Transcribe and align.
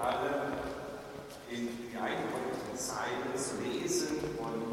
alle 0.00 0.52
in 1.50 1.68
die 1.68 1.96
Einkunft 1.96 2.72
des 2.72 2.86
Seins 2.88 3.54
lesen 3.62 4.16
und 4.38 4.69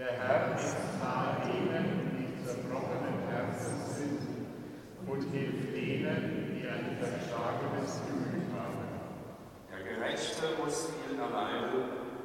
Der 0.00 0.16
Herr 0.16 0.56
ist 0.56 0.76
nahe 0.98 1.44
denen, 1.44 2.08
die 2.16 2.32
zerbrochenen 2.42 3.20
Herzen 3.28 3.84
sind, 3.84 4.22
und 5.06 5.22
hilft 5.28 5.76
denen, 5.76 6.56
die 6.56 6.64
ein 6.64 6.96
verschlagenes 6.96 8.00
Gemüt 8.08 8.48
haben. 8.56 8.80
Der 9.68 9.84
Gerechte 9.84 10.56
muss 10.56 10.88
viel 10.88 11.20
erleiden, 11.20 11.84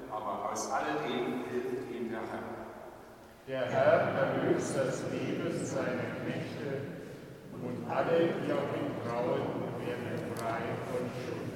aber 0.09 0.53
aus 0.53 0.71
alledem 0.71 1.43
hilft 1.51 1.91
ihm 1.91 2.11
der 2.11 2.23
Herr. 2.31 2.55
Der 3.45 3.65
Herr 3.69 3.99
erlöst 4.23 4.77
das 4.77 5.03
Leben 5.11 5.51
seiner 5.65 6.15
Knechte, 6.23 6.95
und 7.61 7.91
alle, 7.91 8.39
die 8.39 8.53
auf 8.53 8.71
ihn 8.71 8.95
trauen, 9.03 9.51
werden 9.83 10.31
frei 10.37 10.63
von 10.87 11.11
Schuld. 11.11 11.54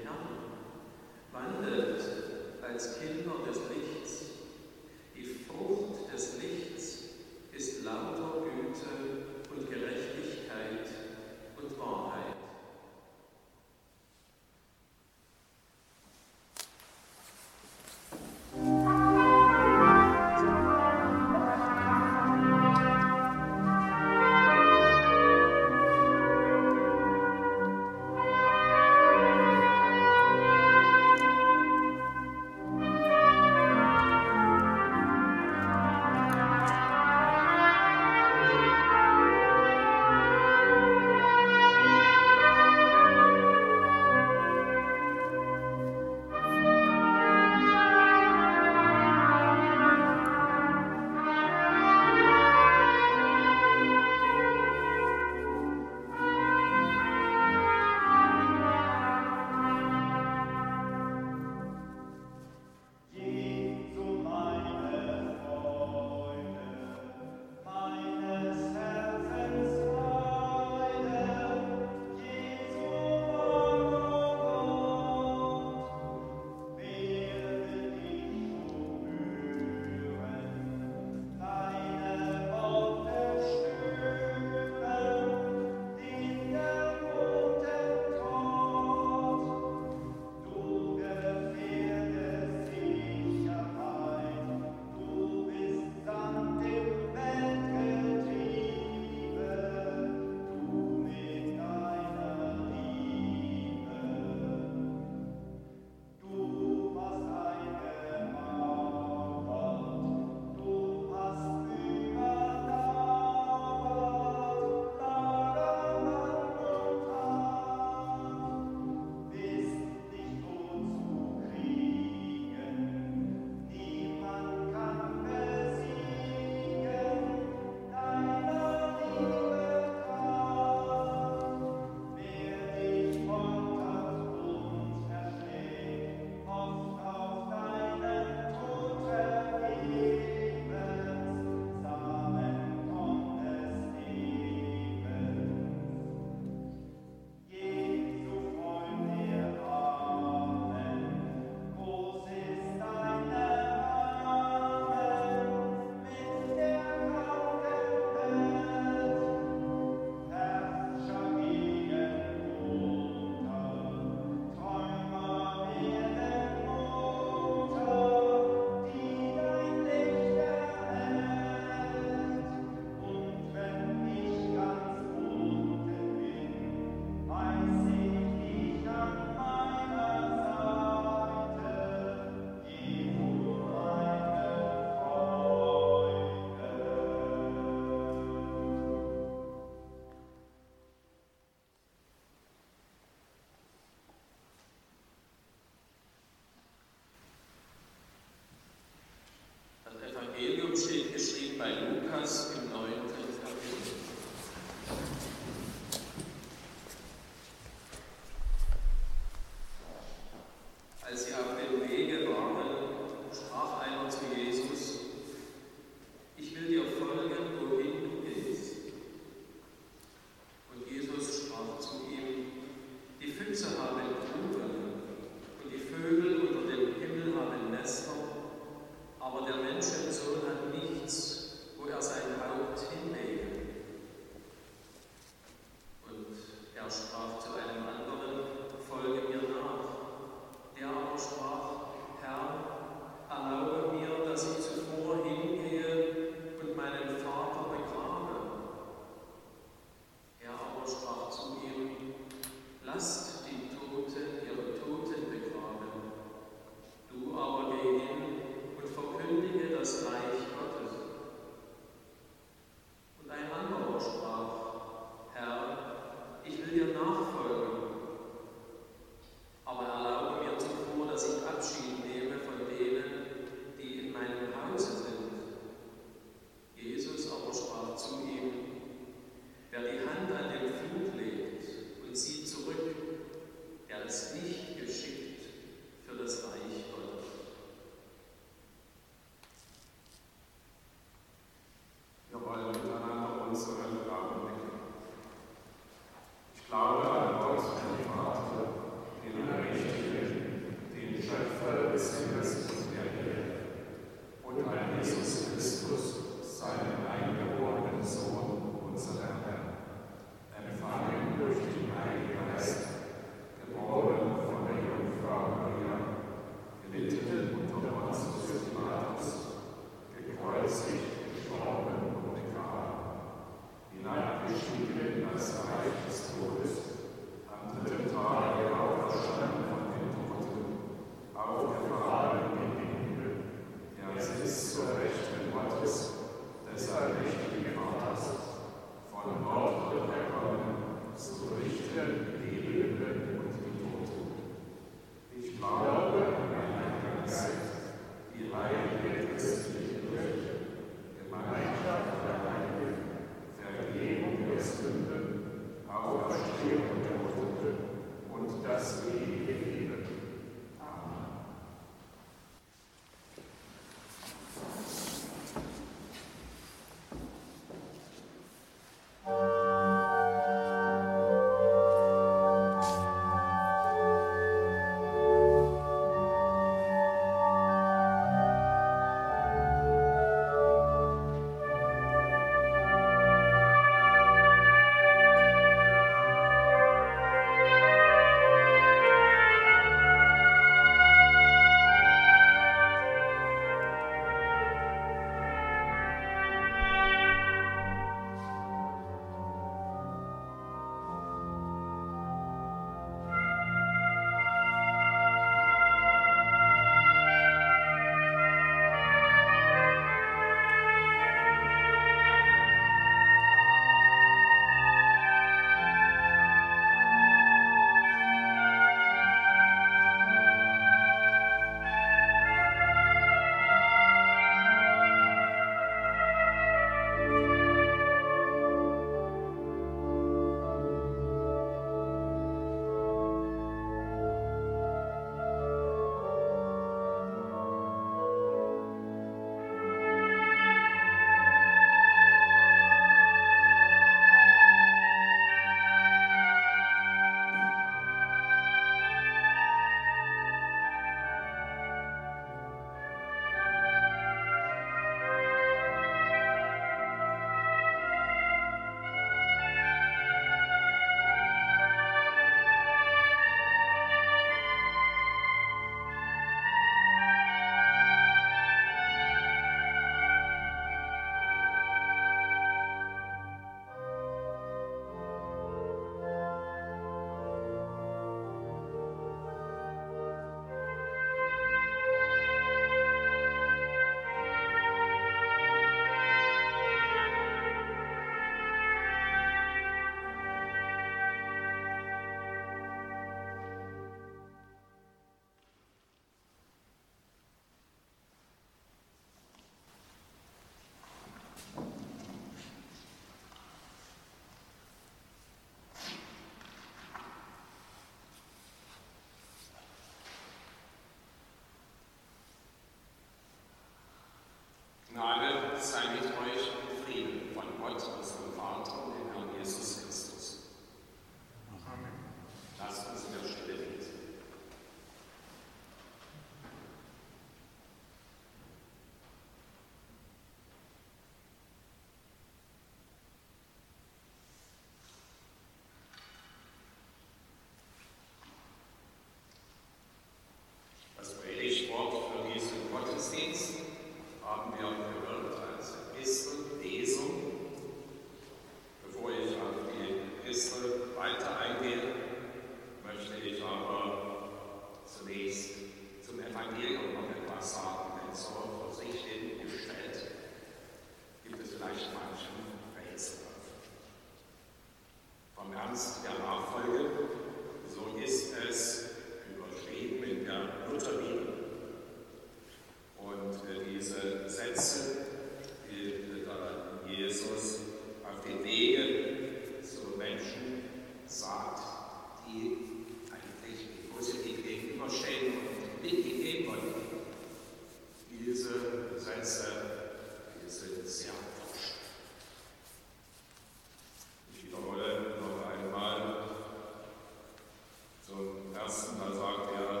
Versen, 598.88 599.20
da 599.20 599.30
sagt 599.30 599.68
er, 599.76 600.00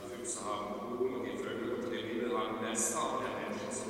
die 0.00 0.08
Füchse 0.08 0.40
haben 0.40 0.96
Ruhe 0.96 1.18
und 1.18 1.24
die 1.24 1.36
Vögel 1.36 1.74
unter 1.76 1.90
den 1.90 2.06
Himmel 2.06 2.38
haben 2.38 2.64
Nester 2.64 3.12
und 3.12 3.24
der 3.24 3.36
Mensch 3.36 3.60
ist 3.68 3.84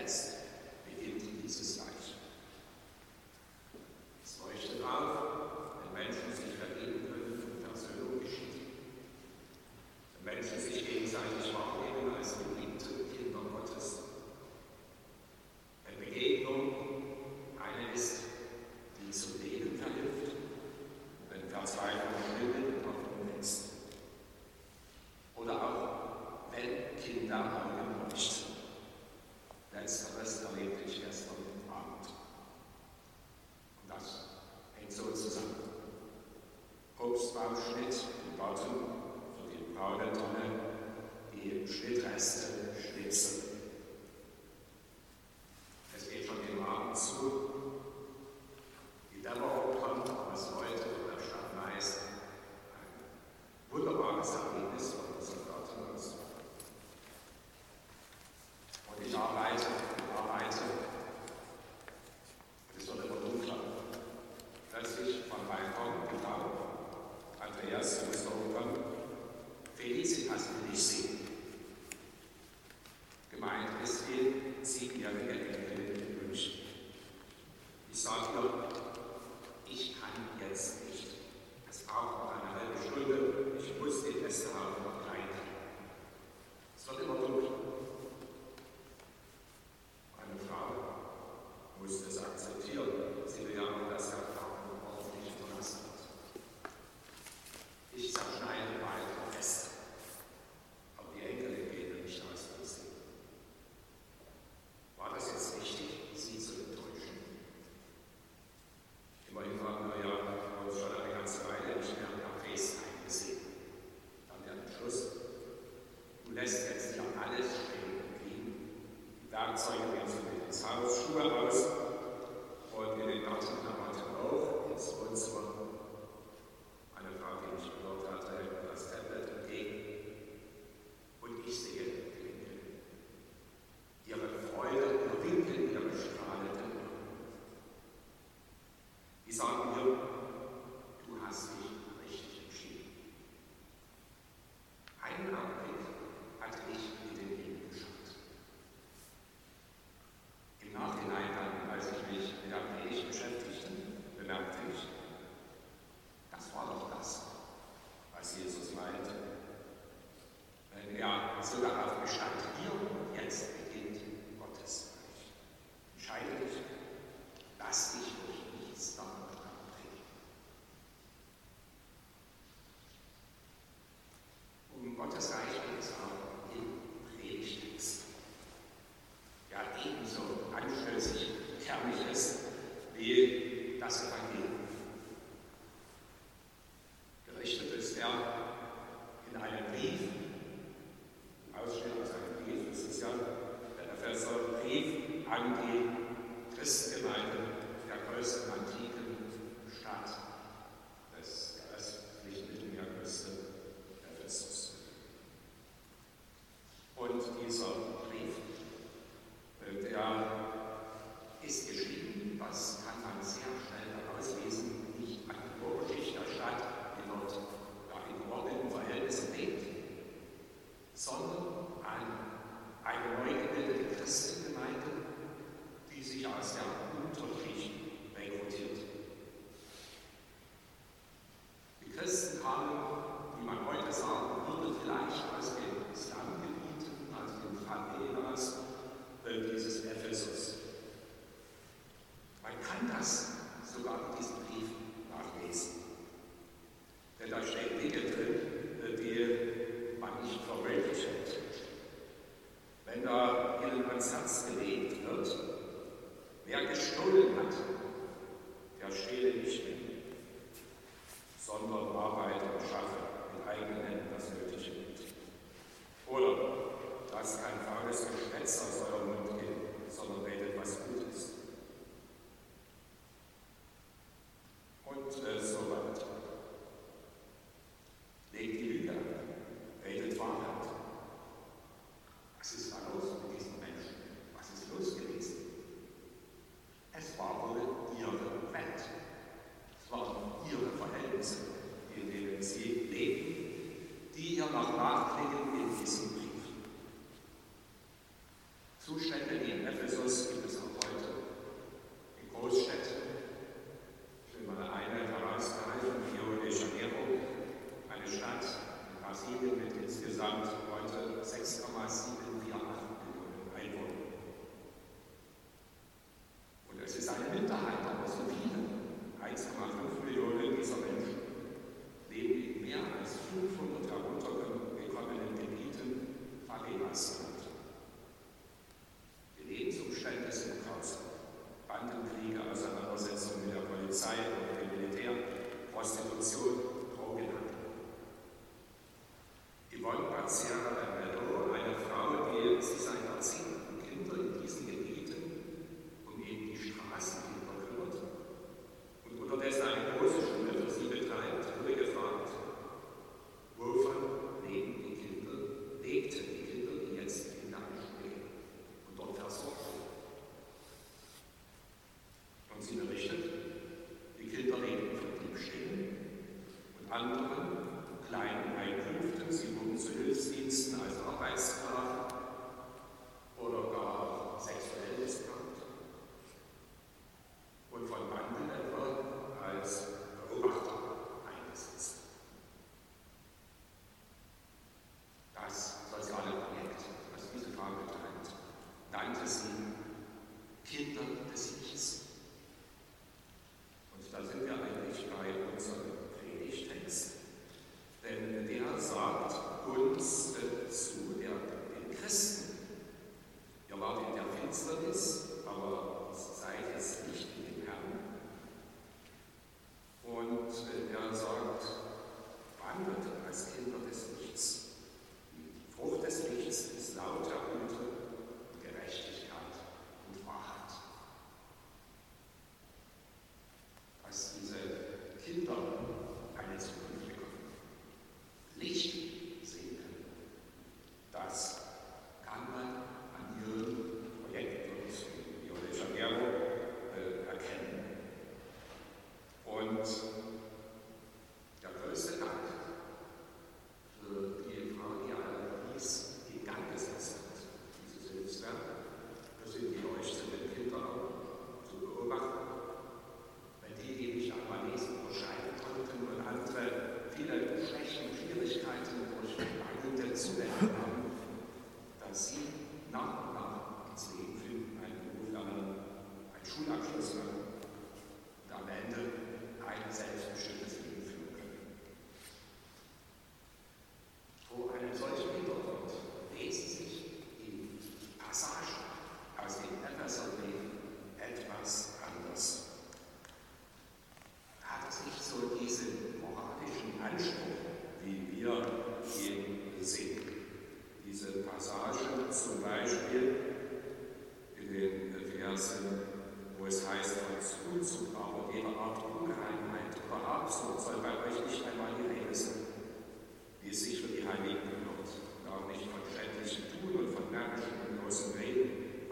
jetzt 0.00 0.34
beginnt 0.84 1.22
dieses 1.44 1.76
Jahr. 1.76 1.83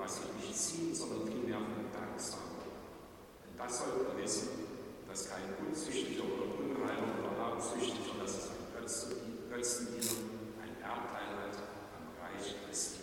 was 0.03 0.19
ich 0.19 0.49
nicht 0.49 0.59
ziehen, 0.59 0.95
sondern 0.95 1.27
vielmehr 1.27 1.59
von 1.59 1.87
Danksagung. 1.95 2.59
Denn 3.47 3.57
das 3.57 3.79
sollte 3.79 4.03
man 4.03 4.19
wissen, 4.19 4.49
dass 5.09 5.29
kein 5.31 5.55
Unzüchtiger 5.63 6.25
oder 6.25 6.59
Unreiner 6.59 7.07
oder 7.23 7.39
Habsüchtiger, 7.39 8.19
das 8.23 8.35
ist 8.35 8.51
ein 8.51 9.51
Götzendiener, 9.51 10.27
ein 10.63 10.75
Erbteil 10.83 11.31
hat 11.39 11.57
am 11.95 12.07
Reich 12.19 12.57
Christi. 12.67 13.02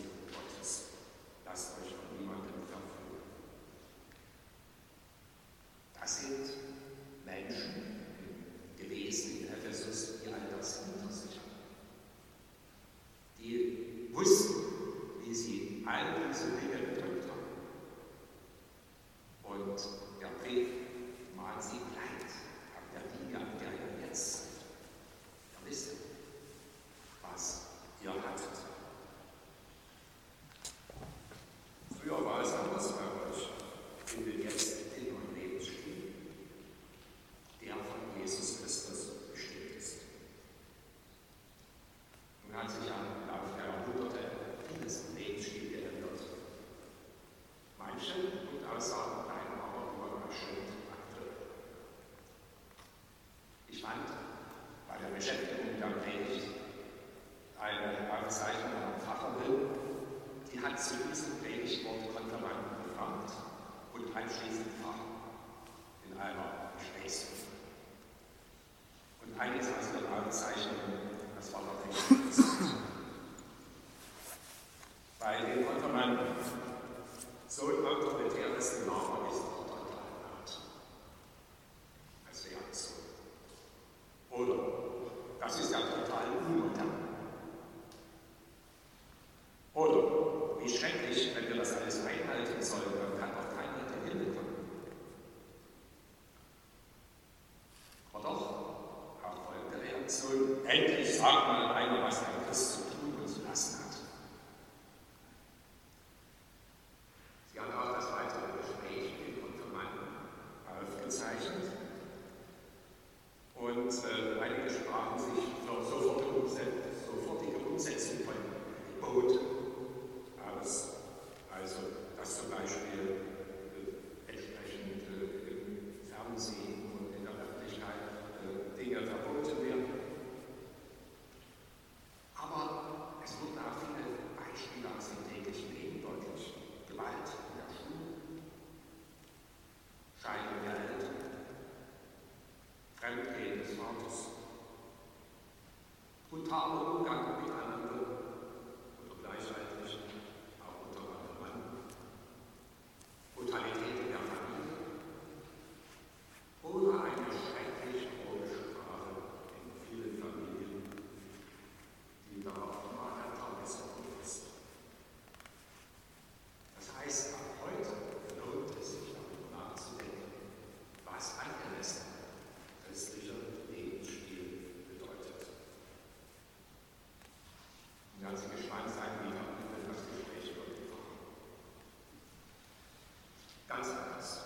Alltags. 183.79 184.39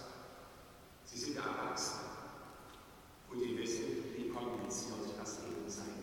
Sie 1.05 1.17
sind 1.17 1.37
erwachsen 1.37 2.01
und 3.31 3.39
die 3.39 3.57
wissen, 3.57 4.13
wie 4.15 4.29
kompliziert 4.29 5.19
das 5.19 5.39
Leben 5.39 5.67
sein 5.67 6.02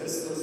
pessoas 0.00 0.39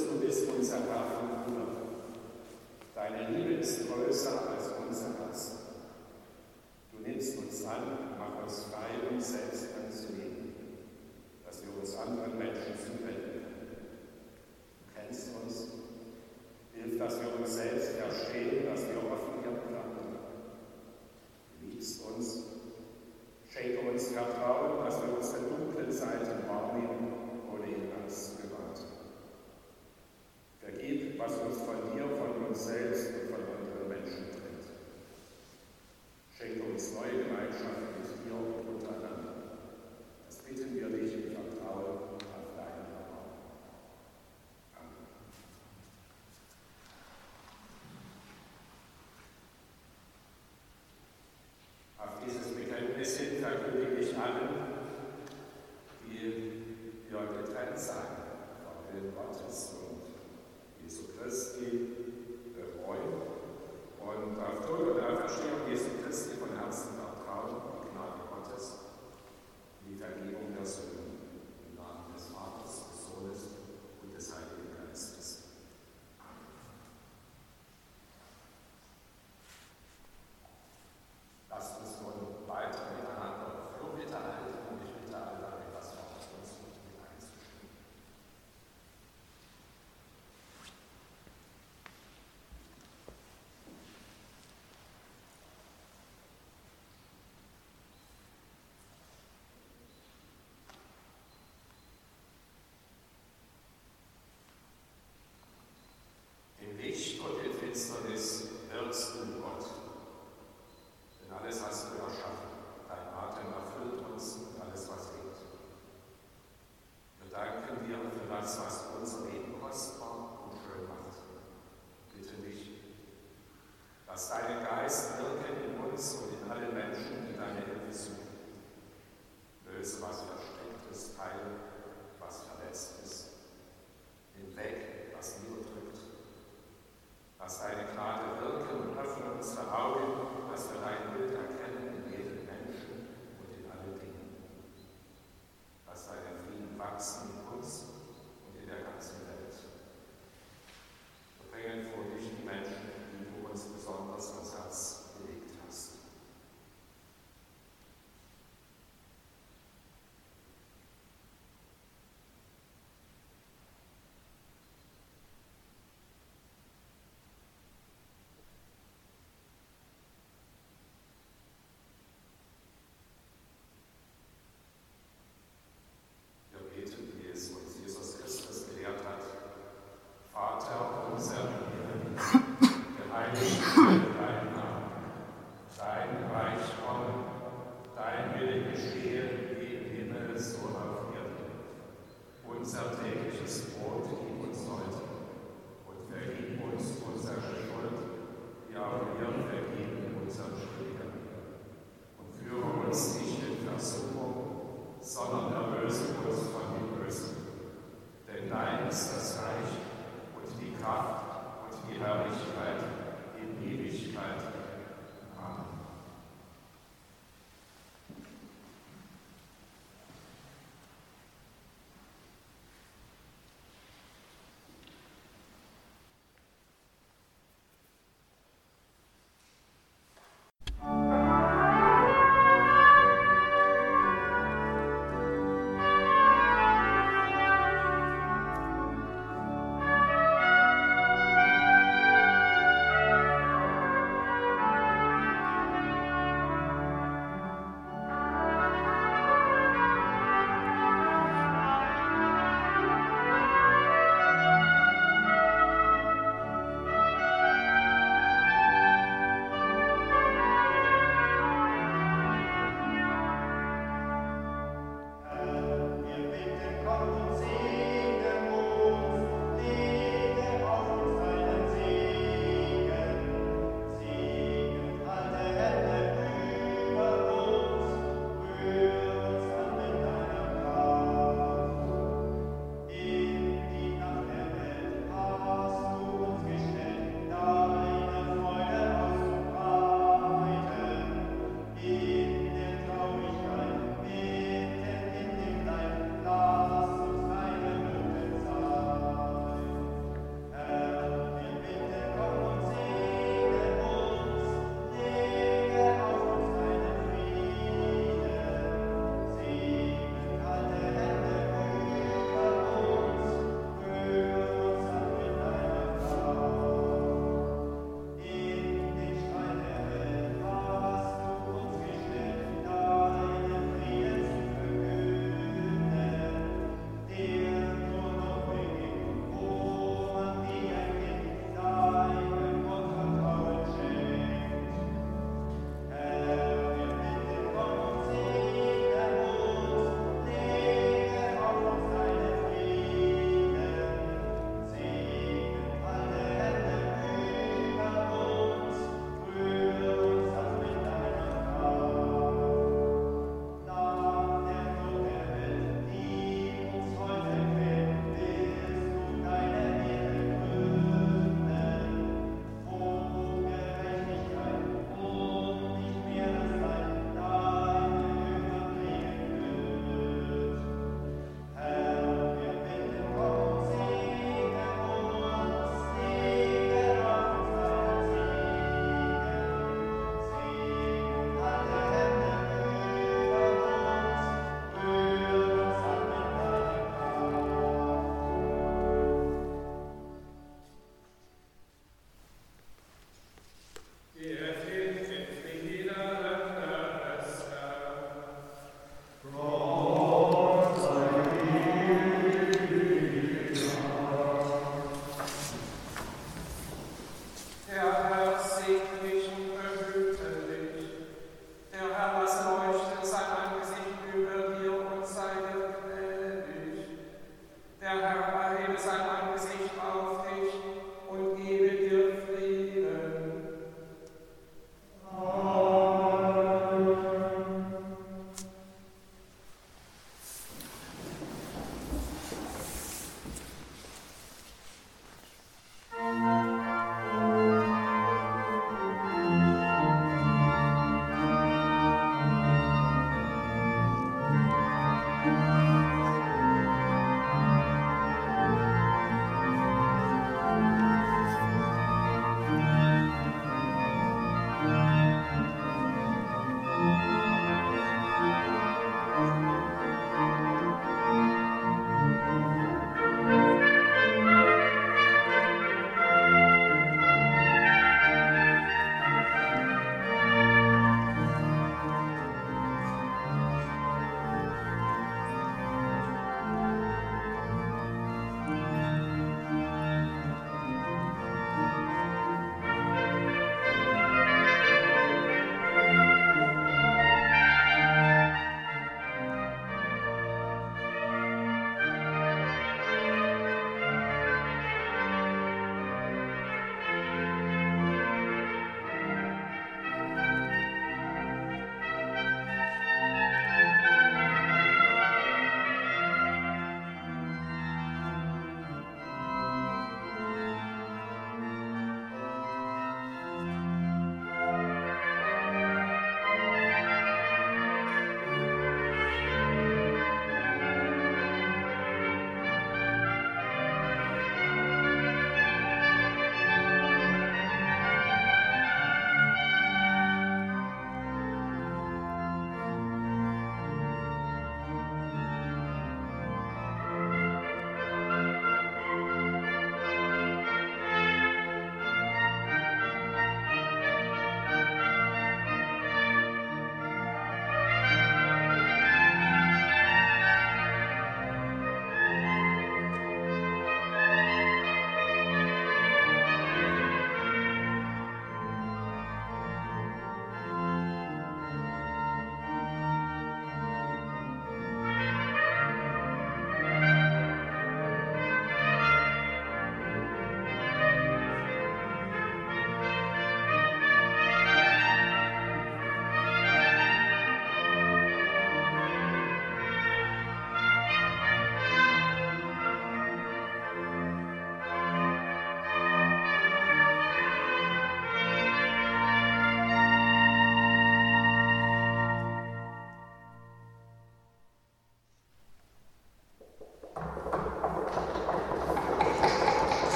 I'm 54.20 54.47